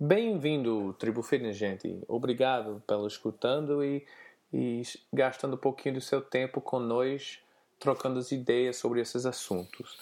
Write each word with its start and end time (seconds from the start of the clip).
Bem-vindo, 0.00 0.92
Tribo 0.94 1.22
Fitness, 1.22 1.56
gente. 1.56 2.02
Obrigado 2.08 2.82
pelo 2.84 3.06
escutando 3.06 3.84
e, 3.84 4.04
e 4.52 4.82
gastando 5.12 5.54
um 5.54 5.58
pouquinho 5.58 5.94
do 5.94 6.00
seu 6.00 6.20
tempo 6.20 6.60
com 6.60 6.80
nós, 6.80 7.38
trocando 7.78 8.18
as 8.18 8.32
ideias 8.32 8.76
sobre 8.76 9.00
esses 9.00 9.24
assuntos. 9.24 10.00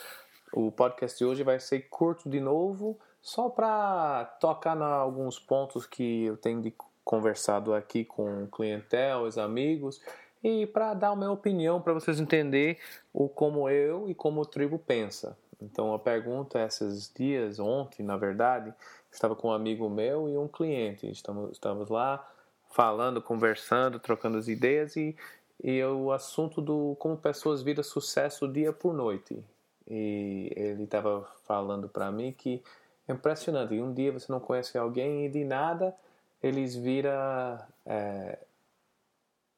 O 0.51 0.73
podcast 0.73 1.19
de 1.19 1.27
hoje 1.27 1.43
vai 1.43 1.61
ser 1.61 1.91
curto 1.91 2.31
de 2.31 2.41
novo, 2.41 2.99
só 3.21 3.51
para 3.51 4.25
tocar 4.41 4.79
em 4.79 4.83
alguns 4.83 5.39
pontos 5.39 5.85
que 5.85 6.25
eu 6.25 6.39
tenho 6.39 6.63
de 6.63 6.75
conversado 7.05 7.75
aqui 7.75 8.03
com 8.03 8.47
clientela, 8.47 9.23
os 9.23 9.37
amigos, 9.37 10.01
e 10.43 10.67
para 10.67 10.95
dar 10.95 11.11
a 11.11 11.17
minha 11.17 11.31
opinião 11.31 11.83
para 11.83 11.93
vocês 11.93 12.19
entenderem 12.19 12.79
o 13.13 13.29
como 13.29 13.69
eu 13.69 14.09
e 14.09 14.15
como 14.15 14.41
o 14.41 14.47
tribo 14.47 14.79
pensa. 14.79 15.37
Então 15.61 15.95
a 15.95 15.99
pergunta 15.99 16.59
esses 16.61 17.13
dias, 17.15 17.61
ontem 17.61 18.03
na 18.03 18.17
verdade, 18.17 18.75
estava 19.13 19.37
com 19.37 19.49
um 19.49 19.53
amigo 19.53 19.89
meu 19.89 20.29
e 20.29 20.37
um 20.37 20.49
cliente. 20.49 21.11
Estamos, 21.11 21.53
estamos 21.53 21.89
lá 21.89 22.27
falando, 22.71 23.21
conversando, 23.21 24.01
trocando 24.01 24.39
as 24.39 24.49
ideias 24.49 24.97
e, 24.97 25.15
e 25.63 25.83
o 25.85 26.11
assunto 26.11 26.61
do 26.61 26.97
como 26.99 27.17
pessoas 27.17 27.63
viram 27.63 27.83
sucesso 27.83 28.49
dia 28.49 28.73
por 28.73 28.95
noite. 28.95 29.45
E 29.87 30.51
ele 30.57 30.85
estava 30.85 31.29
falando 31.45 31.89
para 31.89 32.11
mim 32.11 32.33
que 32.33 32.63
é 33.07 33.13
impressionante. 33.13 33.79
Um 33.81 33.93
dia 33.93 34.13
você 34.13 34.33
não 34.33 34.41
conhece 34.41 34.79
alguém 34.79 35.27
e 35.27 35.29
de 35.29 35.45
nada 35.45 35.95
eles 36.43 36.75
viram 36.75 37.59
é, 37.87 38.39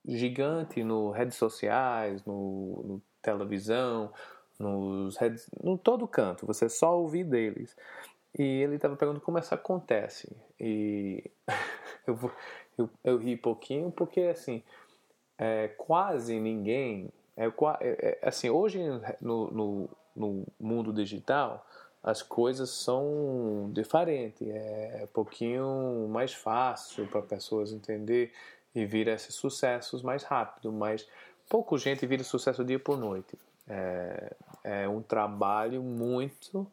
gigante 0.05 0.85
no 0.85 1.11
redes 1.11 1.37
sociais, 1.37 2.25
no, 2.25 2.83
no 2.85 3.03
televisão, 3.23 4.13
nos 4.59 5.17
redes, 5.17 5.49
no 5.63 5.79
todo 5.79 6.07
canto. 6.07 6.47
Você 6.47 6.69
só 6.69 6.99
ouvir 6.99 7.25
deles. 7.25 7.75
E 8.37 8.43
ele 8.43 8.77
estava 8.77 8.97
perguntando 8.97 9.25
como 9.25 9.39
isso 9.39 9.55
acontece. 9.55 10.37
E 10.59 11.31
eu, 12.07 12.19
eu, 12.77 12.91
eu 13.05 13.19
ri 13.19 13.37
pouquinho 13.37 13.91
porque, 13.91 14.23
assim, 14.23 14.63
é, 15.39 15.69
quase 15.69 16.39
ninguém... 16.41 17.11
É, 17.37 17.47
é, 17.47 17.53
é, 17.81 18.19
assim, 18.23 18.51
hoje 18.51 18.81
no, 19.21 19.51
no, 19.51 19.91
no 20.15 20.47
mundo 20.59 20.93
digital, 20.93 21.67
as 22.03 22.23
coisas 22.23 22.71
são 22.71 23.71
diferentes. 23.73 24.47
É 24.47 25.01
um 25.05 25.07
pouquinho 25.09 26.09
mais 26.11 26.35
fácil 26.35 27.07
para 27.07 27.23
pessoas 27.23 27.73
entender 27.73 28.33
e 28.75 28.85
vir 28.85 29.09
esses 29.09 29.35
sucessos 29.35 30.03
mais 30.03 30.25
rápido, 30.25 30.73
mas 30.73 31.09
pouco 31.49 31.79
gente 31.79 32.05
vira 32.07 32.25
sucesso 32.25 32.65
dia 32.65 32.79
por 32.79 32.99
noite. 32.99 33.39
É, 33.69 34.33
é 34.65 34.89
um 34.89 35.01
trabalho 35.01 35.83
muito 35.83 36.67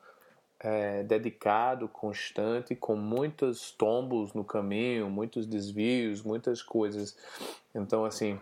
é, 0.64 1.04
dedicado, 1.04 1.88
constante, 1.88 2.76
com 2.76 2.96
muitos 2.96 3.72
tombos 3.72 4.34
no 4.34 4.44
caminho, 4.44 5.10
muitos 5.10 5.48
desvios, 5.48 6.22
muitas 6.22 6.62
coisas. 6.62 7.18
Então, 7.74 8.06
assim, 8.06 8.40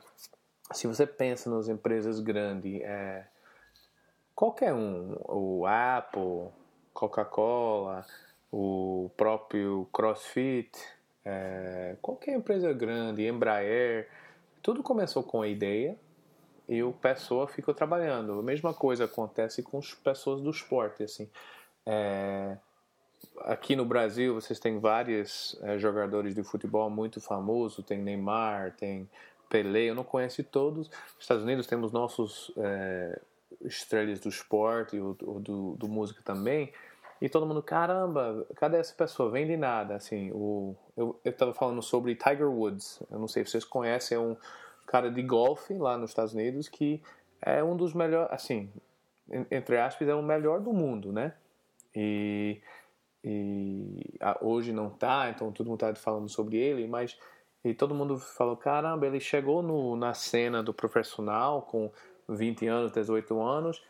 se 0.71 0.85
você 0.85 1.07
pensa 1.07 1.49
nas 1.49 1.69
empresas 1.69 2.19
grandes, 2.19 2.81
é, 2.81 3.25
qualquer 4.35 4.73
um, 4.73 5.15
o 5.27 5.65
Apple, 5.65 6.49
Coca-Cola, 6.93 8.05
o 8.51 9.09
próprio 9.15 9.87
CrossFit, 9.93 10.71
é, 11.23 11.95
qualquer 12.01 12.35
empresa 12.35 12.73
grande, 12.73 13.25
Embraer, 13.25 14.09
tudo 14.61 14.83
começou 14.83 15.23
com 15.23 15.41
a 15.41 15.47
ideia 15.47 15.97
e 16.67 16.83
o 16.83 16.91
pessoa 16.91 17.47
ficou 17.47 17.73
trabalhando. 17.73 18.39
A 18.39 18.43
mesma 18.43 18.73
coisa 18.73 19.05
acontece 19.05 19.63
com 19.63 19.77
as 19.77 19.93
pessoas 19.93 20.41
do 20.41 20.49
esporte, 20.49 21.03
assim. 21.03 21.29
É, 21.91 22.55
aqui 23.39 23.75
no 23.75 23.83
Brasil 23.83 24.35
vocês 24.35 24.59
têm 24.59 24.77
vários 24.77 25.59
é, 25.63 25.79
jogadores 25.79 26.35
de 26.35 26.43
futebol 26.43 26.87
muito 26.87 27.19
famosos, 27.19 27.83
tem 27.83 27.97
Neymar, 27.97 28.75
tem 28.75 29.09
Pelé, 29.49 29.85
eu 29.85 29.95
não 29.95 30.03
conheço 30.03 30.43
todos. 30.43 30.87
Nos 30.87 31.21
Estados 31.21 31.43
Unidos 31.43 31.65
temos 31.65 31.91
nossos 31.91 32.51
é, 32.57 33.19
estrelas 33.61 34.19
do 34.19 34.29
esporte, 34.29 34.99
ou, 34.99 35.15
do, 35.15 35.75
do 35.75 35.87
música 35.87 36.21
também, 36.23 36.71
e 37.19 37.27
todo 37.27 37.47
mundo, 37.47 37.63
caramba, 37.63 38.45
cadê 38.55 38.77
essa 38.77 38.93
pessoa? 38.93 39.31
Vem 39.31 39.47
de 39.47 39.57
nada, 39.57 39.95
assim, 39.95 40.31
o, 40.31 40.75
eu, 40.95 41.19
eu 41.25 41.33
tava 41.33 41.55
falando 41.55 41.81
sobre 41.81 42.13
Tiger 42.13 42.49
Woods, 42.49 43.01
eu 43.09 43.17
não 43.17 43.27
sei 43.27 43.43
se 43.43 43.51
vocês 43.51 43.65
conhecem, 43.65 44.15
é 44.15 44.21
um 44.21 44.37
cara 44.85 45.09
de 45.09 45.23
golfe 45.23 45.73
lá 45.73 45.97
nos 45.97 46.11
Estados 46.11 46.33
Unidos 46.33 46.69
que 46.69 47.01
é 47.41 47.63
um 47.63 47.75
dos 47.75 47.95
melhores, 47.95 48.31
assim, 48.31 48.71
entre 49.49 49.77
aspas, 49.77 50.07
é 50.07 50.13
o 50.13 50.21
melhor 50.21 50.61
do 50.61 50.71
mundo, 50.71 51.11
né? 51.11 51.33
E, 51.95 52.61
e 53.23 54.17
hoje 54.41 54.71
não 54.71 54.89
tá, 54.89 55.29
então 55.29 55.51
todo 55.51 55.67
mundo 55.67 55.79
tá 55.79 55.93
falando 55.95 56.29
sobre 56.29 56.57
ele, 56.57 56.87
mas 56.87 57.17
e 57.63 57.73
todo 57.73 57.93
mundo 57.93 58.17
falou, 58.17 58.55
caramba, 58.55 59.05
ele 59.05 59.19
chegou 59.19 59.61
no, 59.61 59.95
na 59.95 60.13
cena 60.13 60.63
do 60.63 60.73
profissional 60.73 61.63
com 61.63 61.91
20 62.27 62.67
anos, 62.67 62.91
18 62.91 63.41
anos 63.41 63.83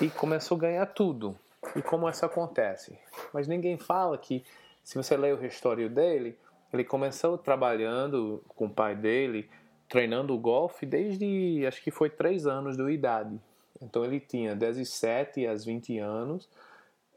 e 0.00 0.08
começou 0.08 0.56
a 0.56 0.60
ganhar 0.60 0.86
tudo. 0.86 1.36
E 1.74 1.82
como 1.82 2.08
isso 2.08 2.24
acontece? 2.24 2.98
Mas 3.32 3.48
ninguém 3.48 3.76
fala 3.76 4.16
que, 4.16 4.44
se 4.84 4.96
você 4.96 5.16
lê 5.16 5.32
o 5.32 5.44
histórico 5.44 5.92
dele, 5.92 6.38
ele 6.72 6.84
começou 6.84 7.36
trabalhando 7.36 8.42
com 8.48 8.66
o 8.66 8.70
pai 8.70 8.94
dele, 8.94 9.50
treinando 9.88 10.34
o 10.34 10.38
golfe 10.38 10.86
desde, 10.86 11.64
acho 11.66 11.82
que 11.82 11.90
foi 11.90 12.08
3 12.08 12.46
anos 12.46 12.76
de 12.76 12.90
idade. 12.90 13.40
Então 13.82 14.04
ele 14.04 14.20
tinha 14.20 14.54
17 14.54 15.46
a 15.46 15.54
20 15.54 15.98
anos 15.98 16.48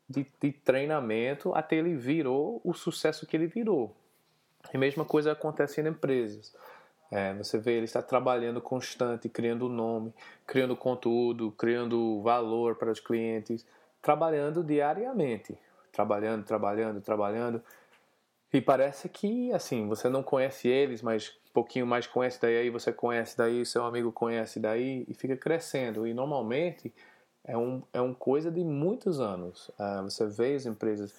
de, 0.10 0.26
de 0.42 0.52
treinamento 0.52 1.54
até 1.54 1.76
ele 1.76 1.96
virou 1.96 2.60
o 2.64 2.74
sucesso 2.74 3.28
que 3.28 3.38
ele 3.38 3.48
virou. 3.48 3.96
E 4.74 4.78
a 4.78 4.80
mesma 4.80 5.06
coisa 5.06 5.32
acontece 5.32 5.80
em 5.80 5.88
empresas. 5.88 6.54
É, 7.12 7.34
você 7.34 7.58
vê 7.58 7.74
ele 7.74 7.86
está 7.86 8.02
trabalhando 8.02 8.62
constante, 8.62 9.30
criando 9.30 9.68
nome, 9.68 10.14
criando 10.46 10.76
conteúdo, 10.76 11.52
criando 11.52 12.22
valor 12.22 12.76
para 12.76 12.92
os 12.92 13.00
clientes, 13.00 13.66
trabalhando 14.02 14.64
diariamente, 14.64 15.58
trabalhando, 15.92 16.44
trabalhando, 16.44 17.02
trabalhando. 17.02 17.64
E 18.52 18.62
parece 18.62 19.10
que 19.10 19.52
assim 19.54 19.88
você 19.88 20.10
não 20.10 20.22
conhece 20.22 20.68
eles, 20.68 21.02
mas 21.02 21.36
um 21.50 21.54
pouquinho 21.54 21.86
mais 21.86 22.06
conhece 22.06 22.40
daí, 22.40 22.58
aí 22.58 22.70
você 22.70 22.92
conhece 22.94 23.38
daí, 23.38 23.66
seu 23.66 23.84
amigo 23.86 24.12
conhece 24.12 24.60
daí 24.60 25.04
e 25.08 25.14
fica 25.14 25.36
crescendo. 25.36 26.06
E 26.06 26.14
normalmente 26.14 26.94
é 27.44 27.58
um, 27.58 27.82
é 27.94 28.02
um 28.02 28.14
coisa 28.14 28.52
de 28.52 28.64
muitos 28.64 29.20
anos. 29.20 29.70
Uh, 29.70 30.04
você 30.04 30.28
vê 30.28 30.56
as 30.56 30.66
empresas 30.66 31.14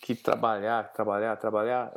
que 0.00 0.14
trabalhar, 0.14 0.92
trabalhar, 0.92 1.36
trabalhar 1.36 1.92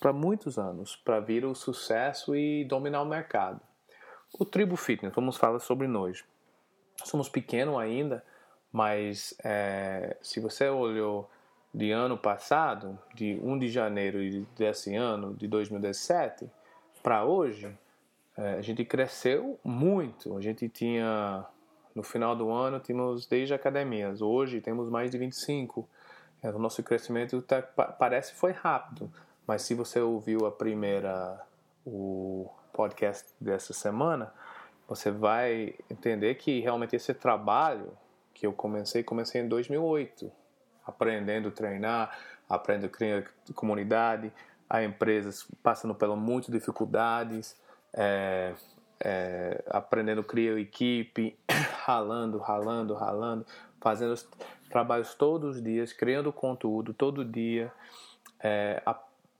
para 0.00 0.12
muitos 0.12 0.58
anos 0.58 0.96
para 0.96 1.20
vir 1.20 1.44
o 1.44 1.54
sucesso 1.54 2.34
e 2.34 2.64
dominar 2.64 3.02
o 3.02 3.06
mercado. 3.06 3.60
O 4.38 4.44
Tribo 4.44 4.76
Fitness, 4.76 5.14
vamos 5.14 5.36
falar 5.36 5.60
sobre 5.60 5.86
nós. 5.86 6.24
Somos 7.04 7.28
pequenos 7.28 7.78
ainda, 7.78 8.24
mas 8.72 9.34
é, 9.44 10.16
se 10.20 10.40
você 10.40 10.68
olhou 10.68 11.30
de 11.72 11.90
ano 11.90 12.18
passado, 12.18 12.98
de 13.14 13.38
1 13.42 13.58
de 13.58 13.68
janeiro 13.68 14.18
desse 14.56 14.94
ano, 14.94 15.34
de 15.34 15.46
2017, 15.46 16.50
para 17.02 17.24
hoje, 17.24 17.70
é, 18.36 18.54
a 18.54 18.62
gente 18.62 18.84
cresceu 18.84 19.58
muito. 19.62 20.36
A 20.36 20.40
gente 20.40 20.68
tinha 20.68 21.46
no 21.96 22.02
final 22.02 22.36
do 22.36 22.52
ano 22.52 22.78
tínhamos 22.78 23.26
10 23.26 23.52
academias. 23.52 24.20
Hoje 24.20 24.60
temos 24.60 24.90
mais 24.90 25.10
de 25.10 25.16
25. 25.16 25.88
É, 26.42 26.50
o 26.50 26.58
nosso 26.58 26.82
crescimento 26.82 27.40
tá, 27.40 27.62
parece 27.62 28.34
foi 28.34 28.52
rápido, 28.52 29.10
mas 29.46 29.62
se 29.62 29.72
você 29.72 29.98
ouviu 29.98 30.44
a 30.44 30.52
primeira 30.52 31.40
o 31.86 32.50
podcast 32.74 33.32
dessa 33.40 33.72
semana, 33.72 34.30
você 34.86 35.10
vai 35.10 35.74
entender 35.88 36.34
que 36.34 36.60
realmente 36.60 36.94
esse 36.94 37.14
trabalho 37.14 37.96
que 38.34 38.46
eu 38.46 38.52
comecei, 38.52 39.02
comecei 39.02 39.40
em 39.40 39.48
2008, 39.48 40.30
aprendendo 40.84 41.48
a 41.48 41.50
treinar, 41.50 42.18
aprendendo 42.46 42.86
a 42.86 42.90
criar 42.90 43.24
comunidade, 43.54 44.30
a 44.68 44.84
empresas 44.84 45.48
passando 45.62 45.94
por 45.94 46.14
muitas 46.14 46.52
dificuldades, 46.52 47.56
é, 47.94 48.52
é, 49.00 49.62
aprendendo 49.68 50.20
a 50.20 50.24
criar 50.24 50.58
equipe, 50.58 51.36
ralando, 51.84 52.38
ralando, 52.38 52.94
ralando, 52.94 53.46
fazendo 53.80 54.12
os 54.12 54.28
trabalhos 54.70 55.14
todos 55.14 55.56
os 55.56 55.62
dias, 55.62 55.92
criando 55.92 56.32
conteúdo 56.32 56.92
todo 56.92 57.24
dia, 57.24 57.72
é, 58.40 58.82
a, 58.84 58.98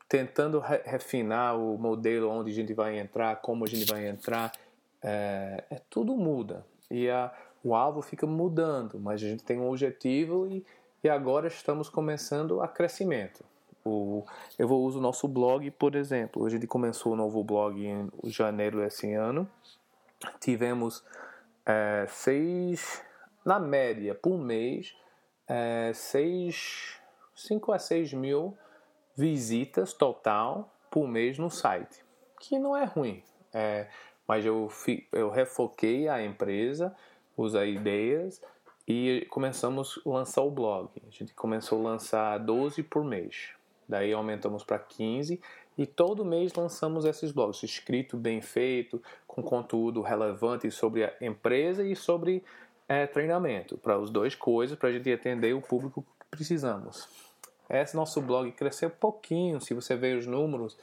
tentando 0.08 0.60
re, 0.60 0.80
refinar 0.84 1.58
o 1.58 1.76
modelo 1.78 2.30
onde 2.30 2.50
a 2.50 2.54
gente 2.54 2.72
vai 2.72 2.98
entrar, 2.98 3.36
como 3.36 3.64
a 3.64 3.68
gente 3.68 3.84
vai 3.84 4.06
entrar, 4.06 4.52
é, 5.02 5.64
é 5.70 5.80
tudo 5.90 6.16
muda 6.16 6.64
e 6.90 7.08
a, 7.10 7.32
o 7.62 7.74
alvo 7.74 8.02
fica 8.02 8.26
mudando, 8.26 8.98
mas 8.98 9.22
a 9.22 9.26
gente 9.26 9.42
tem 9.42 9.58
um 9.58 9.68
objetivo 9.68 10.46
e, 10.46 10.64
e 11.02 11.08
agora 11.08 11.48
estamos 11.48 11.88
começando 11.88 12.60
a 12.60 12.68
crescimento. 12.68 13.44
O, 13.86 14.24
eu 14.58 14.66
vou 14.66 14.84
usar 14.84 14.98
o 14.98 15.02
nosso 15.02 15.28
blog, 15.28 15.70
por 15.72 15.94
exemplo. 15.94 16.44
A 16.44 16.50
gente 16.50 16.66
começou 16.66 17.12
o 17.12 17.16
novo 17.16 17.44
blog 17.44 17.80
em 17.80 18.10
janeiro 18.24 18.80
desse 18.80 19.12
ano. 19.12 19.48
Tivemos 20.40 21.04
é, 21.64 22.06
seis, 22.08 23.02
na 23.44 23.60
média, 23.60 24.14
por 24.14 24.38
mês, 24.38 24.94
é, 25.46 25.92
seis, 25.94 26.98
5 27.34 27.72
a 27.72 27.78
6 27.78 28.14
mil 28.14 28.56
visitas 29.16 29.92
total 29.92 30.72
por 30.90 31.06
mês 31.06 31.38
no 31.38 31.50
site, 31.50 32.04
que 32.40 32.58
não 32.58 32.76
é 32.76 32.84
ruim. 32.84 33.22
É, 33.52 33.88
mas 34.26 34.44
eu, 34.44 34.68
eu 35.12 35.30
refoquei 35.30 36.08
a 36.08 36.22
empresa, 36.22 36.94
as 37.38 37.54
ideias 37.68 38.42
e 38.88 39.26
começamos 39.30 40.00
a 40.04 40.08
lançar 40.08 40.42
o 40.42 40.50
blog. 40.50 40.90
A 41.06 41.10
gente 41.10 41.34
começou 41.34 41.80
a 41.80 41.90
lançar 41.90 42.38
12 42.38 42.82
por 42.84 43.04
mês. 43.04 43.55
Daí 43.88 44.12
aumentamos 44.12 44.64
para 44.64 44.78
15 44.78 45.40
e 45.78 45.86
todo 45.86 46.24
mês 46.24 46.54
lançamos 46.54 47.04
esses 47.04 47.30
blogs, 47.30 47.62
escrito 47.62 48.16
bem 48.16 48.40
feito, 48.40 49.02
com 49.26 49.42
conteúdo 49.42 50.00
relevante 50.00 50.70
sobre 50.70 51.04
a 51.04 51.12
empresa 51.20 51.84
e 51.84 51.94
sobre 51.94 52.42
é, 52.88 53.06
treinamento, 53.06 53.76
para 53.76 53.96
as 53.96 54.10
duas 54.10 54.34
coisas, 54.34 54.78
para 54.78 54.88
a 54.88 54.92
gente 54.92 55.12
atender 55.12 55.54
o 55.54 55.60
público 55.60 56.02
que 56.02 56.26
precisamos. 56.30 57.08
Esse 57.68 57.96
nosso 57.96 58.20
blog 58.22 58.50
cresceu 58.52 58.88
pouquinho, 58.88 59.60
se 59.60 59.74
você 59.74 59.96
ver 59.96 60.16
os 60.16 60.26
números, 60.26 60.78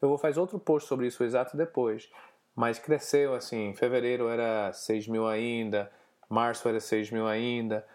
eu 0.00 0.08
vou 0.08 0.16
fazer 0.16 0.38
outro 0.38 0.58
post 0.58 0.88
sobre 0.88 1.06
isso 1.06 1.22
exato 1.24 1.56
depois. 1.56 2.08
Mas 2.54 2.78
cresceu 2.78 3.34
assim, 3.34 3.68
em 3.68 3.74
fevereiro 3.74 4.28
era 4.28 4.72
6 4.72 5.08
mil 5.08 5.28
ainda, 5.28 5.90
março 6.28 6.68
era 6.68 6.80
6 6.80 7.10
mil 7.10 7.26
ainda, 7.26 7.86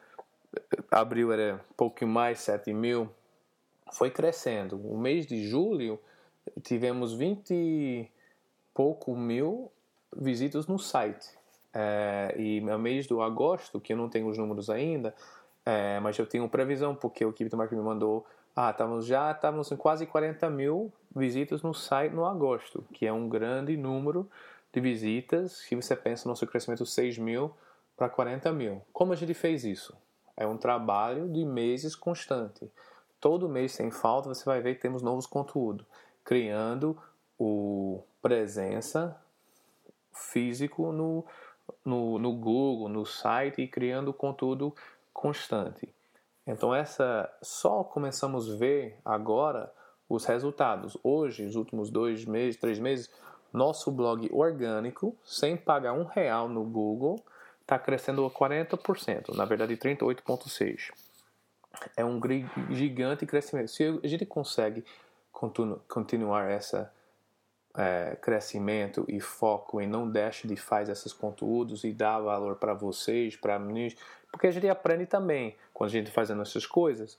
abril 0.91 1.31
era 1.31 1.59
pouquinho 1.75 2.11
mais, 2.11 2.39
7 2.39 2.73
mil. 2.73 3.09
Foi 3.93 4.09
crescendo. 4.09 4.77
O 4.77 4.97
mês 4.97 5.27
de 5.27 5.47
julho 5.47 5.99
tivemos 6.63 7.13
20 7.13 7.53
e 7.53 8.11
pouco 8.73 9.15
mil 9.15 9.71
visitas 10.15 10.67
no 10.67 10.79
site. 10.79 11.29
É, 11.73 12.35
e 12.37 12.59
no 12.61 12.77
mês 12.79 13.07
do 13.07 13.21
agosto, 13.21 13.79
que 13.79 13.93
eu 13.93 13.97
não 13.97 14.09
tenho 14.09 14.27
os 14.27 14.37
números 14.37 14.69
ainda, 14.69 15.13
é, 15.65 15.99
mas 15.99 16.17
eu 16.17 16.25
tenho 16.25 16.47
previsão, 16.49 16.95
porque 16.95 17.23
o 17.23 17.33
marketing 17.53 17.81
me 17.81 17.85
mandou. 17.85 18.25
Ah, 18.55 18.71
estamos 18.71 19.05
já 19.05 19.31
estamos 19.31 19.71
em 19.71 19.75
quase 19.75 20.05
40 20.05 20.47
mil 20.49 20.91
visitas 21.15 21.61
no 21.61 21.73
site 21.73 22.13
no 22.13 22.25
agosto, 22.25 22.83
que 22.93 23.05
é 23.05 23.13
um 23.13 23.27
grande 23.27 23.75
número 23.77 24.29
de 24.71 24.81
visitas. 24.81 25.53
Se 25.53 25.75
você 25.75 25.95
pensa 25.95 26.27
no 26.27 26.31
nosso 26.31 26.45
crescimento 26.45 26.85
6 26.85 27.17
mil 27.17 27.51
para 27.95 28.09
40 28.09 28.51
mil. 28.51 28.81
Como 28.91 29.13
a 29.13 29.15
gente 29.15 29.33
fez 29.33 29.63
isso? 29.63 29.95
É 30.35 30.45
um 30.47 30.57
trabalho 30.57 31.29
de 31.29 31.45
meses 31.45 31.95
constante. 31.95 32.69
Todo 33.23 33.47
mês, 33.47 33.71
sem 33.71 33.89
falta, 33.89 34.27
você 34.27 34.43
vai 34.43 34.59
ver 34.59 34.75
que 34.75 34.81
temos 34.81 35.01
novos 35.01 35.25
conteúdos, 35.25 35.85
criando 36.25 37.01
o 37.39 38.03
presença 38.21 39.15
físico 40.11 40.91
no, 40.91 41.25
no, 41.85 42.19
no 42.19 42.33
Google, 42.33 42.89
no 42.89 43.05
site 43.05 43.61
e 43.61 43.67
criando 43.69 44.11
conteúdo 44.11 44.75
constante. 45.13 45.87
Então 46.45 46.75
essa 46.75 47.33
só 47.41 47.81
começamos 47.81 48.51
a 48.51 48.57
ver 48.57 48.97
agora 49.05 49.71
os 50.09 50.25
resultados. 50.25 50.97
Hoje, 51.01 51.45
os 51.45 51.55
últimos 51.55 51.89
dois 51.89 52.25
meses, 52.25 52.59
três 52.59 52.77
meses, 52.77 53.09
nosso 53.53 53.89
blog 53.89 54.29
orgânico, 54.33 55.15
sem 55.23 55.55
pagar 55.55 55.93
um 55.93 56.03
real 56.03 56.49
no 56.49 56.65
Google, 56.65 57.23
está 57.61 57.79
crescendo 57.79 58.25
a 58.25 58.29
40%, 58.29 59.33
na 59.33 59.45
verdade 59.45 59.77
38,6%. 59.77 61.12
É 61.95 62.05
um 62.05 62.19
gigante 62.69 63.25
crescimento. 63.25 63.69
Se 63.69 63.99
a 64.03 64.07
gente 64.07 64.25
consegue 64.25 64.83
continu 65.31 65.81
continuar 65.87 66.49
essa 66.49 66.91
é, 67.75 68.15
crescimento 68.21 69.03
e 69.07 69.19
foco 69.19 69.81
em 69.81 69.87
não 69.87 70.09
deixe 70.09 70.47
de 70.47 70.55
fazer 70.55 70.91
esses 70.91 71.11
conteúdos 71.11 71.83
e 71.83 71.91
dar 71.91 72.19
valor 72.19 72.55
para 72.55 72.73
vocês, 72.73 73.35
para 73.35 73.57
mim, 73.57 73.93
porque 74.31 74.47
a 74.47 74.51
gente 74.51 74.67
aprende 74.69 75.05
também 75.05 75.55
quando 75.73 75.89
a 75.89 75.93
gente 75.93 76.11
fazendo 76.11 76.41
essas 76.41 76.65
coisas 76.65 77.17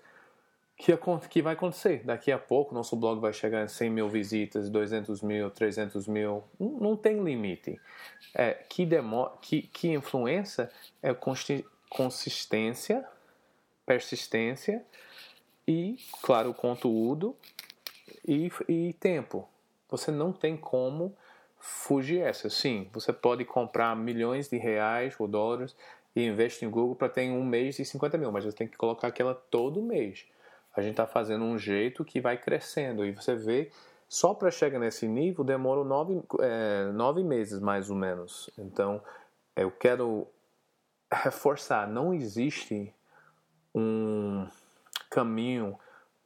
que, 0.76 0.92
que 1.28 1.42
vai 1.42 1.54
acontecer. 1.54 2.02
Daqui 2.04 2.32
a 2.32 2.38
pouco 2.38 2.74
nosso 2.74 2.96
blog 2.96 3.20
vai 3.20 3.32
chegar 3.32 3.62
em 3.64 3.68
100 3.68 3.90
mil 3.90 4.08
visitas, 4.08 4.68
200 4.68 5.22
mil, 5.22 5.50
300 5.50 6.06
mil, 6.08 6.44
não, 6.58 6.96
tem 6.96 7.22
limite. 7.22 7.80
É, 8.34 8.54
que, 8.68 8.88
que, 9.40 9.62
que 9.62 9.88
influência 9.88 10.70
é 11.02 11.14
consistência, 11.88 13.06
persistência 13.86 14.84
e, 15.66 15.96
claro, 16.22 16.52
conteúdo 16.54 17.36
e, 18.26 18.50
e 18.68 18.92
tempo. 18.94 19.48
Você 19.88 20.10
não 20.10 20.32
tem 20.32 20.56
como 20.56 21.16
fugir 21.58 22.20
essa. 22.20 22.50
Sim, 22.50 22.88
você 22.92 23.12
pode 23.12 23.44
comprar 23.44 23.96
milhões 23.96 24.48
de 24.48 24.56
reais 24.56 25.14
ou 25.18 25.26
dólares 25.26 25.74
e 26.14 26.26
investe 26.26 26.64
em 26.64 26.70
Google 26.70 26.94
para 26.94 27.08
ter 27.08 27.30
um 27.30 27.44
mês 27.44 27.76
de 27.76 27.84
50 27.84 28.18
mil, 28.18 28.30
mas 28.30 28.44
você 28.44 28.56
tem 28.56 28.68
que 28.68 28.76
colocar 28.76 29.08
aquela 29.08 29.34
todo 29.34 29.82
mês. 29.82 30.26
A 30.76 30.82
gente 30.82 30.92
está 30.92 31.06
fazendo 31.06 31.44
um 31.44 31.58
jeito 31.58 32.04
que 32.04 32.20
vai 32.20 32.36
crescendo 32.36 33.04
e 33.04 33.12
você 33.12 33.34
vê, 33.34 33.70
só 34.08 34.34
para 34.34 34.50
chegar 34.50 34.78
nesse 34.78 35.06
nível 35.06 35.44
demora 35.44 35.84
nove, 35.84 36.22
é, 36.40 36.90
nove 36.92 37.22
meses 37.22 37.60
mais 37.60 37.90
ou 37.90 37.96
menos. 37.96 38.50
Então 38.58 39.00
eu 39.56 39.70
quero 39.70 40.26
reforçar: 41.10 41.88
não 41.88 42.12
existe 42.12 42.92
caminho 45.14 45.78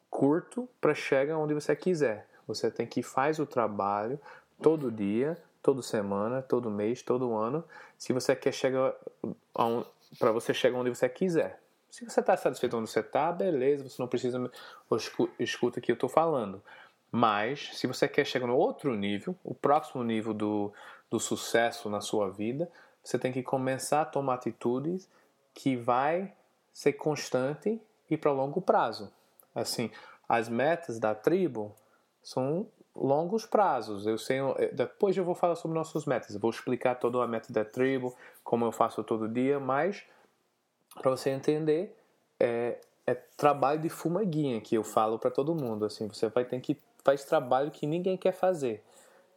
curto 0.09 0.69
para 0.81 0.95
chegar 0.95 1.37
onde 1.37 1.53
você 1.53 1.77
quiser. 1.77 2.27
Você 2.47 2.71
tem 2.71 2.87
que 2.87 3.03
faz 3.03 3.39
o 3.39 3.47
trabalho 3.47 4.19
todo 4.61 4.91
dia 4.91 5.37
toda 5.63 5.83
semana, 5.83 6.41
todo 6.41 6.71
mês, 6.71 7.03
todo 7.03 7.37
ano, 7.37 7.63
se 7.99 8.13
você 8.13 8.35
quer 8.35 8.53
chegar 8.53 8.95
para 10.19 10.33
você 10.33 10.55
chegar 10.55 10.79
onde 10.79 10.89
você 10.89 11.09
quiser. 11.09 11.61
Se 11.91 12.09
você 12.09 12.21
está 12.21 12.37
satisfeito 12.37 12.77
onde 12.77 12.89
você 12.89 13.01
está, 13.01 13.31
beleza, 13.33 13.87
você 13.87 14.01
não 14.01 14.09
precisa 14.09 14.51
escuta 15.39 15.79
o 15.79 15.83
que 15.83 15.93
eu 15.93 15.95
estou 15.95 16.09
falando. 16.09 16.63
Mas 17.11 17.71
se 17.75 17.87
você 17.87 18.07
quer 18.09 18.25
chegar 18.25 18.47
no 18.47 18.57
outro 18.57 18.95
nível, 18.95 19.35
o 19.45 19.55
próximo 19.55 20.03
nível 20.03 20.33
do, 20.33 20.73
do 21.11 21.21
sucesso 21.21 21.91
na 21.91 22.01
sua 22.01 22.31
vida, 22.31 22.71
você 23.03 23.19
tem 23.19 23.33
que 23.33 23.43
começar 23.43 24.03
a 24.03 24.07
tomar 24.07 24.35
atitudes 24.35 25.09
que 25.53 25.77
vai 25.77 26.33
ser 26.73 26.95
constante 26.95 27.81
e 28.11 28.17
para 28.17 28.33
longo 28.33 28.61
prazo. 28.61 29.13
Assim, 29.55 29.91
as 30.29 30.49
metas 30.49 30.99
da 30.99 31.15
tribo 31.15 31.75
são 32.23 32.67
longos 32.95 33.47
prazos. 33.47 34.07
Eu 34.07 34.19
sei, 34.19 34.39
depois 34.73 35.17
eu 35.17 35.25
vou 35.25 35.35
falar 35.35 35.55
sobre 35.55 35.77
nossos 35.77 36.05
metas. 36.05 36.35
Eu 36.35 36.41
vou 36.41 36.51
explicar 36.51 36.97
toda 36.97 37.23
a 37.23 37.27
meta 37.27 37.53
da 37.53 37.65
tribo, 37.65 38.15
como 38.43 38.65
eu 38.65 38.73
faço 38.73 39.03
todo 39.05 39.29
dia, 39.29 39.59
mas 39.59 40.05
para 41.01 41.11
você 41.11 41.31
entender, 41.31 41.97
é, 42.39 42.81
é, 43.07 43.15
trabalho 43.15 43.81
de 43.81 43.89
fumaguinha 43.89 44.61
que 44.61 44.75
eu 44.75 44.85
falo 44.85 45.19
para 45.19 45.31
todo 45.31 45.55
mundo. 45.55 45.85
Assim, 45.85 46.09
você 46.09 46.29
vai 46.29 46.45
ter 46.45 46.61
que 46.61 46.81
faz 47.05 47.25
trabalho 47.25 47.71
que 47.71 47.87
ninguém 47.87 48.17
quer 48.17 48.33
fazer. 48.33 48.83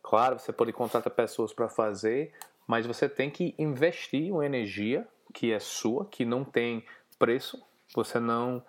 Claro, 0.04 0.40
você 0.40 0.52
pode 0.52 0.74
contratar 0.74 1.14
pessoas 1.14 1.54
para 1.54 1.70
fazer, 1.70 2.34
mas 2.68 2.86
você 2.86 3.08
tem 3.08 3.30
que 3.30 3.56
investir 3.58 4.34
uma 4.34 4.46
energia 4.46 5.08
que 5.34 5.52
é 5.54 5.60
sua, 5.60 6.06
que 6.06 6.26
não 6.26 6.44
tem 6.44 6.84
preço. 7.18 7.64
Você 7.94 8.20
não 8.20 8.64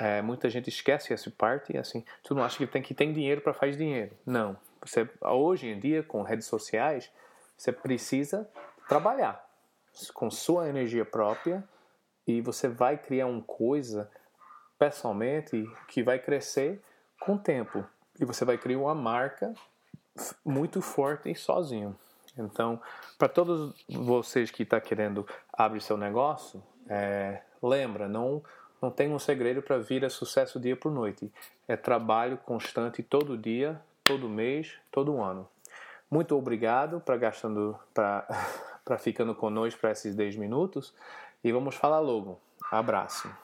é, 0.00 0.20
muita 0.22 0.50
gente 0.50 0.68
esquece 0.68 1.12
essa 1.12 1.30
parte, 1.30 1.76
assim, 1.76 2.04
tu 2.22 2.34
não 2.34 2.42
acha 2.42 2.56
que 2.56 2.66
tem 2.66 2.82
que 2.82 2.94
ter 2.94 3.12
dinheiro 3.12 3.40
para 3.40 3.54
fazer 3.54 3.76
dinheiro. 3.76 4.16
Não. 4.26 4.56
Você, 4.82 5.08
hoje 5.20 5.68
em 5.68 5.78
dia, 5.78 6.02
com 6.02 6.22
redes 6.22 6.46
sociais, 6.46 7.10
você 7.56 7.72
precisa 7.72 8.48
trabalhar 8.88 9.44
com 10.12 10.30
sua 10.30 10.68
energia 10.68 11.04
própria 11.04 11.62
e 12.26 12.40
você 12.40 12.68
vai 12.68 12.96
criar 12.98 13.26
uma 13.26 13.42
coisa 13.42 14.10
pessoalmente 14.78 15.64
que 15.88 16.02
vai 16.02 16.18
crescer 16.18 16.82
com 17.20 17.34
o 17.34 17.38
tempo. 17.38 17.84
E 18.20 18.24
você 18.24 18.44
vai 18.44 18.58
criar 18.58 18.78
uma 18.78 18.94
marca 18.94 19.54
muito 20.44 20.82
forte 20.82 21.30
e 21.30 21.34
sozinho. 21.34 21.96
Então, 22.36 22.80
para 23.16 23.28
todos 23.28 23.74
vocês 23.88 24.50
que 24.50 24.64
estão 24.64 24.80
tá 24.80 24.84
querendo 24.84 25.26
abrir 25.52 25.80
seu 25.80 25.96
negócio, 25.96 26.62
é, 26.88 27.42
lembra, 27.62 28.08
não 28.08 28.42
não 28.84 28.90
tem 28.90 29.10
um 29.10 29.18
segredo 29.18 29.62
para 29.62 29.78
vir 29.78 30.04
a 30.04 30.10
sucesso 30.10 30.60
dia 30.60 30.76
por 30.76 30.92
noite. 30.92 31.32
É 31.66 31.74
trabalho 31.74 32.36
constante 32.36 33.02
todo 33.02 33.38
dia, 33.38 33.80
todo 34.04 34.28
mês, 34.28 34.74
todo 34.92 35.22
ano. 35.22 35.48
Muito 36.10 36.36
obrigado 36.36 37.00
para 37.00 37.16
gastando 37.16 37.78
para 37.94 38.26
ficando 39.00 39.34
conosco 39.34 39.80
para 39.80 39.92
esses 39.92 40.14
10 40.14 40.36
minutos 40.36 40.94
e 41.42 41.50
vamos 41.50 41.74
falar 41.74 42.00
logo. 42.00 42.38
Abraço. 42.70 43.43